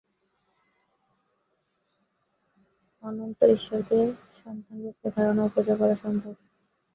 অনন্ত 3.03 3.39
ঈশ্বরকে 3.55 3.99
সান্তরূপেই 4.37 5.11
ধারণা 5.15 5.41
ও 5.43 5.49
পূজা 5.55 5.75
করা 5.75 5.95
সম্ভব। 5.95 6.33